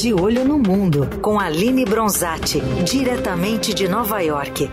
[0.00, 2.58] De Olho no Mundo, com Aline Bronzatti,
[2.90, 4.70] diretamente de Nova York.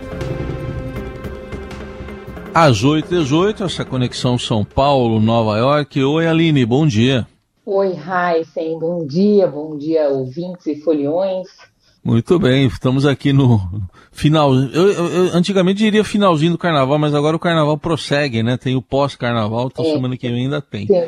[2.54, 6.02] Às 8h18, essa conexão São Paulo-Nova York.
[6.02, 7.26] Oi, Aline, bom dia.
[7.66, 11.46] Oi, Heisen, bom dia, bom dia, ouvintes e foliões.
[12.02, 13.60] Muito bem, estamos aqui no
[14.10, 14.54] final.
[14.54, 18.56] Eu, eu, eu, antigamente diria finalzinho do carnaval, mas agora o carnaval prossegue, né?
[18.56, 20.86] Tem o pós-carnaval, então é, semana que vem ainda tem.
[20.86, 21.02] Sim.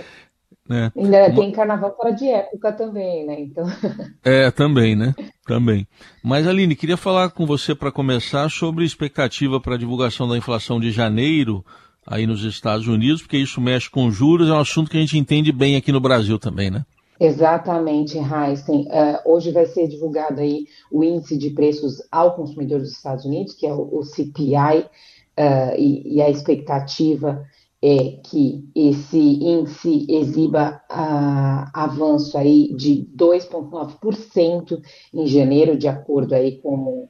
[0.71, 0.93] Né?
[0.96, 3.41] Ainda tem carnaval fora de época também, né?
[3.41, 3.66] Então...
[4.23, 5.12] É, também, né?
[5.45, 5.84] Também.
[6.23, 10.78] Mas, Aline, queria falar com você para começar sobre expectativa para a divulgação da inflação
[10.78, 11.64] de janeiro
[12.06, 15.19] aí nos Estados Unidos, porque isso mexe com juros, é um assunto que a gente
[15.19, 16.84] entende bem aqui no Brasil também, né?
[17.19, 18.83] Exatamente, Heisen.
[18.83, 23.55] Uh, hoje vai ser divulgado aí o índice de preços ao consumidor dos Estados Unidos,
[23.55, 24.87] que é o, o CPI,
[25.37, 27.45] uh, e, e, a expectativa
[27.83, 34.80] é que esse índice exiba uh, avanço aí de 2,9%
[35.15, 37.09] em janeiro, de acordo aí com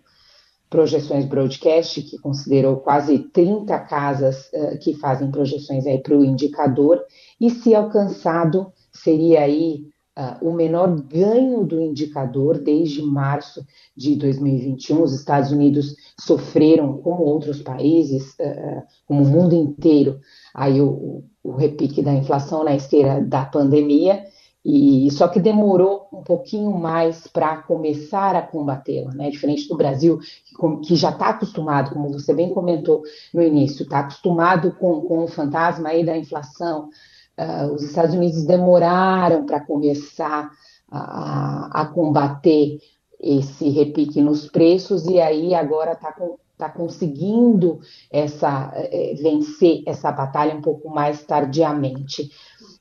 [0.69, 7.03] projeções broadcast, que considerou quase 30 casas uh, que fazem projeções aí para o indicador,
[7.41, 15.03] e se alcançado, seria aí uh, o menor ganho do indicador desde março de 2021.
[15.03, 20.21] Os Estados Unidos sofreram, como outros países, uh, como o mundo inteiro,
[20.55, 24.25] aí o, o repique da inflação na esteira da pandemia,
[24.65, 29.31] e só que demorou um pouquinho mais para começar a combatê-la, né?
[29.31, 34.01] Diferente do Brasil, que, que já está acostumado, como você bem comentou no início, está
[34.01, 36.91] acostumado com, com o fantasma aí da inflação.
[37.39, 40.51] Uh, os Estados Unidos demoraram para começar
[40.91, 42.79] a, a, combater
[43.23, 46.13] esse repique nos preços e aí agora está
[46.61, 47.81] está conseguindo
[48.13, 52.31] essa, é, vencer essa batalha um pouco mais tardiamente.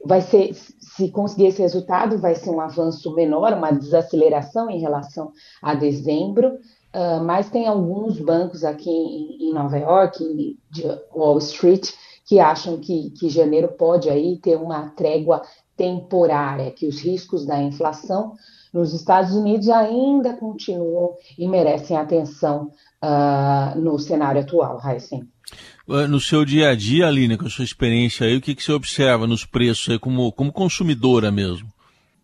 [0.06, 5.32] Vai ser, se conseguir esse resultado, vai ser um avanço menor, uma desaceleração em relação
[5.62, 11.90] a dezembro, uh, mas tem alguns bancos aqui em, em Nova York, de Wall Street,
[12.26, 15.42] que acham que, que janeiro pode aí ter uma trégua
[15.76, 18.34] temporária, que os riscos da inflação
[18.74, 22.72] nos Estados Unidos ainda continuam e merecem atenção
[23.04, 25.28] uh, no cenário atual, Heisen.
[25.88, 28.64] Ah, no seu dia a dia, Aline, com a sua experiência aí, o que, que
[28.64, 31.68] você observa nos preços aí como, como consumidora mesmo?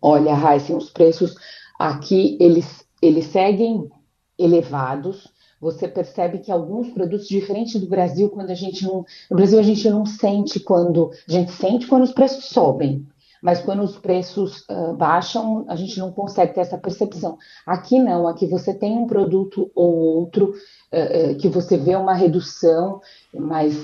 [0.02, 1.36] Olha, Heisen, os preços
[1.80, 3.90] aqui, eles, eles seguem
[4.38, 9.04] elevados, você percebe que alguns produtos, diferente do Brasil, quando a gente não.
[9.32, 11.10] No Brasil a gente não sente quando.
[11.28, 13.08] A gente sente quando os preços sobem
[13.46, 17.38] mas quando os preços uh, baixam, a gente não consegue ter essa percepção.
[17.64, 20.56] Aqui não, aqui você tem um produto ou outro
[20.92, 23.00] uh, que você vê uma redução,
[23.32, 23.78] mas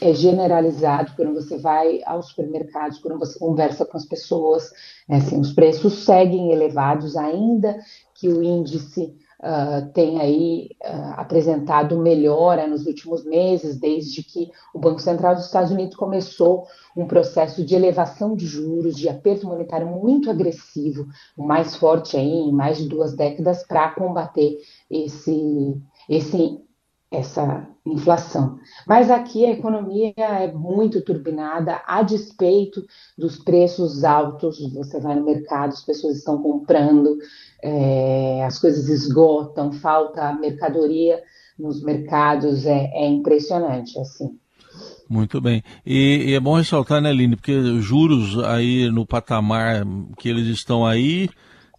[0.00, 4.72] é generalizado quando você vai aos supermercados, quando você conversa com as pessoas,
[5.08, 7.78] é assim, os preços seguem elevados, ainda
[8.16, 14.78] que o índice uh, tem aí uh, apresentado melhora nos últimos meses, desde que o
[14.78, 16.66] Banco Central dos Estados Unidos começou
[16.96, 21.06] um processo de elevação de juros, de aperto monetário muito agressivo,
[21.36, 24.56] o mais forte aí em mais de duas décadas, para combater
[24.90, 25.76] esse,
[26.08, 26.58] esse
[27.14, 28.58] essa inflação.
[28.86, 32.82] Mas aqui a economia é muito turbinada, a despeito
[33.16, 34.58] dos preços altos.
[34.72, 37.16] Você vai no mercado, as pessoas estão comprando,
[37.62, 41.22] é, as coisas esgotam, falta mercadoria
[41.58, 44.38] nos mercados, é, é impressionante assim.
[45.08, 45.62] Muito bem.
[45.84, 49.84] E, e, é bom ressaltar, né, Aline, porque juros aí no patamar
[50.18, 51.28] que eles estão aí,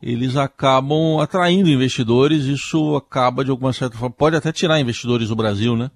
[0.05, 5.35] eles acabam atraindo investidores, isso acaba de alguma certa forma, pode até tirar investidores do
[5.35, 5.89] Brasil, né?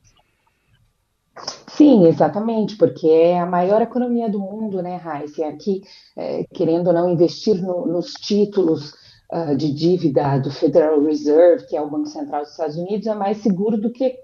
[1.68, 5.46] Sim, exatamente, porque é a maior economia do mundo, né, Raíssa?
[5.46, 5.84] Aqui,
[6.18, 8.94] é, querendo ou não investir no, nos títulos
[9.32, 13.14] uh, de dívida do Federal Reserve, que é o Banco Central dos Estados Unidos, é
[13.14, 14.16] mais seguro do que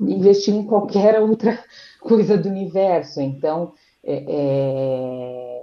[0.00, 1.62] investir em qualquer outra
[2.00, 3.20] coisa do universo.
[3.20, 5.56] Então, é, é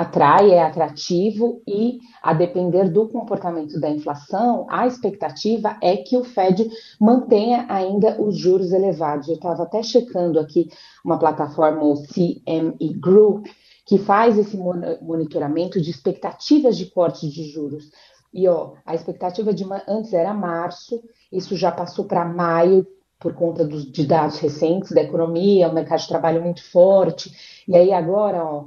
[0.00, 6.24] atrai, é atrativo e, a depender do comportamento da inflação, a expectativa é que o
[6.24, 6.68] Fed
[6.98, 9.28] mantenha ainda os juros elevados.
[9.28, 10.70] Eu estava até checando aqui
[11.04, 13.46] uma plataforma, o CME Group,
[13.86, 17.90] que faz esse monitoramento de expectativas de corte de juros.
[18.32, 22.86] E ó, a expectativa de antes era março, isso já passou para maio
[23.18, 27.30] por conta dos, de dados recentes da economia, o mercado de trabalho muito forte.
[27.68, 28.64] E aí agora, ó,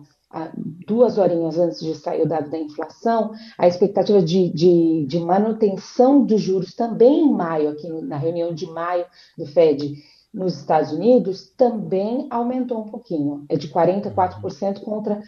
[0.88, 6.26] duas horinhas antes de sair o dado da inflação, a expectativa de, de, de manutenção
[6.26, 9.06] dos juros também em maio, aqui na reunião de maio
[9.38, 9.94] do Fed
[10.34, 13.46] nos Estados Unidos, também aumentou um pouquinho.
[13.48, 15.22] É de 44% contra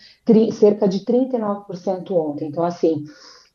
[0.52, 2.48] cerca de 39% ontem.
[2.48, 3.04] Então, assim,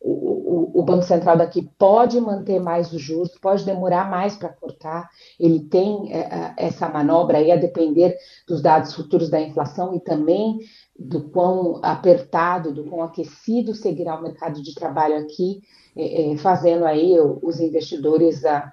[0.01, 5.11] o, o, Banco Central daqui pode manter mais os juros, pode demorar mais para cortar,
[5.39, 8.17] ele tem é, é, essa manobra aí a depender
[8.49, 10.61] dos dados futuros da inflação e também
[10.99, 15.61] do quão apertado, do quão aquecido seguirá o mercado de trabalho aqui,
[15.95, 18.73] é, fazendo aí os investidores a,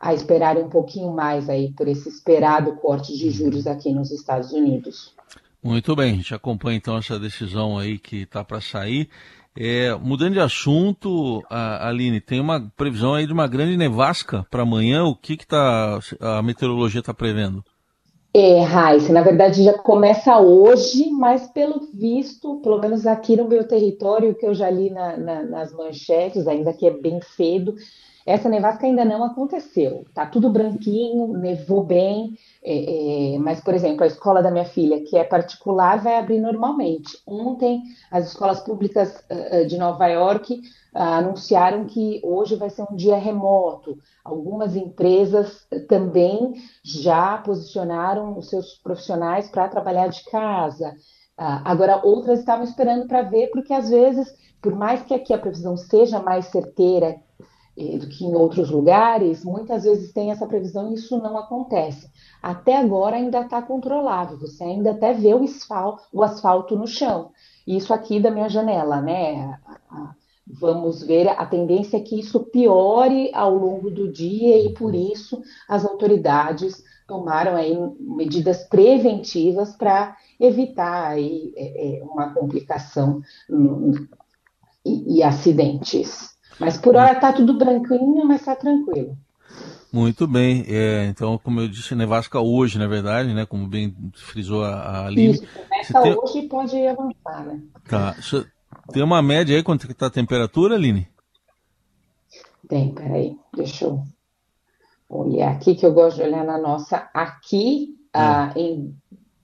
[0.00, 4.52] a esperarem um pouquinho mais aí por esse esperado corte de juros aqui nos Estados
[4.52, 5.14] Unidos.
[5.62, 9.10] Muito bem, a gente acompanha então essa decisão aí que está para sair.
[9.58, 14.62] É, mudando de assunto, a, Aline, tem uma previsão aí de uma grande nevasca para
[14.62, 15.04] amanhã.
[15.04, 17.64] O que, que tá, a meteorologia está prevendo?
[18.32, 23.66] É, Raíssa, na verdade já começa hoje, mas pelo visto, pelo menos aqui no meu
[23.66, 27.74] território, que eu já li na, na, nas manchetes, ainda que é bem cedo,
[28.30, 30.04] essa nevasca ainda não aconteceu.
[30.14, 35.02] Tá tudo branquinho, nevou bem, é, é, mas, por exemplo, a escola da minha filha,
[35.02, 37.18] que é particular, vai abrir normalmente.
[37.26, 42.94] Ontem, as escolas públicas uh, de Nova York uh, anunciaram que hoje vai ser um
[42.94, 43.98] dia remoto.
[44.24, 46.54] Algumas empresas também
[46.84, 50.90] já posicionaram os seus profissionais para trabalhar de casa.
[51.38, 55.38] Uh, agora, outras estavam esperando para ver, porque às vezes, por mais que aqui a
[55.38, 57.16] previsão seja mais certeira,
[57.98, 62.10] do que em outros lugares, muitas vezes tem essa previsão e isso não acontece.
[62.42, 67.30] Até agora ainda está controlável, você ainda até vê o asfalto, o asfalto no chão.
[67.66, 69.58] Isso aqui da minha janela, né?
[70.46, 75.40] Vamos ver, a tendência é que isso piore ao longo do dia e por isso
[75.68, 83.20] as autoridades tomaram aí medidas preventivas para evitar aí é, é, uma complicação
[84.84, 86.29] e acidentes.
[86.60, 89.16] Mas por hora está tudo branquinho, mas está tranquilo.
[89.92, 90.64] Muito bem.
[90.68, 93.44] É, então, como eu disse, nevasca hoje, na verdade, né?
[93.44, 95.32] Como bem frisou a, a Aline.
[95.32, 96.14] Isso, começa tem...
[96.14, 97.60] hoje e pode avançar, né?
[97.88, 98.14] Tá.
[98.92, 101.08] Tem uma média aí, quanto está a temperatura, Aline?
[102.68, 103.36] Tem, peraí.
[103.56, 104.04] Deixa eu
[105.08, 107.08] olhar aqui, que eu gosto de olhar na nossa.
[107.12, 108.52] Aqui, ah.
[108.54, 108.94] em,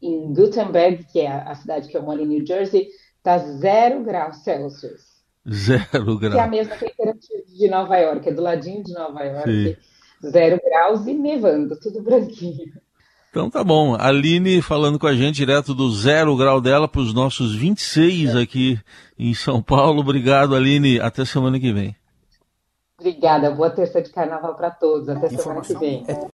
[0.00, 4.44] em Gutenberg, que é a cidade que eu moro em New Jersey, está zero graus
[4.44, 5.15] Celsius.
[5.48, 6.34] Zero graus.
[6.34, 9.50] Que é a mesma temperatura de Nova York, é do ladinho de Nova York.
[9.50, 10.28] Sim.
[10.28, 12.72] Zero graus e nevando, tudo branquinho.
[13.31, 13.94] Então tá bom.
[13.94, 18.40] Aline falando com a gente direto do zero grau dela para os nossos 26 é.
[18.40, 18.81] aqui
[19.19, 20.00] em São Paulo.
[20.00, 20.98] Obrigado, Aline.
[20.98, 21.94] Até semana que vem.
[22.98, 23.50] Obrigada.
[23.50, 25.08] Boa terça de carnaval para todos.
[25.08, 26.04] Até Informação semana que vem.
[26.08, 26.28] É